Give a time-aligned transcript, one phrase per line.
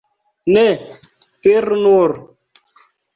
[0.53, 0.63] Ne,
[1.51, 2.15] iru nur!